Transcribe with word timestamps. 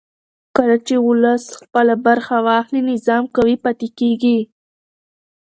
کله 0.57 0.75
چې 0.87 0.95
ولس 1.07 1.43
خپله 1.59 1.93
برخه 2.05 2.35
واخلي 2.47 2.81
نظام 2.93 3.23
قوي 3.35 3.55
پاتې 3.63 3.87
کېږي 3.99 4.37